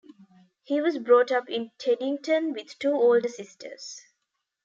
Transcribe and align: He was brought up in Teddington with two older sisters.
He 0.63 0.81
was 0.81 0.97
brought 0.97 1.31
up 1.31 1.47
in 1.47 1.69
Teddington 1.77 2.53
with 2.53 2.79
two 2.79 2.91
older 2.93 3.27
sisters. 3.29 4.01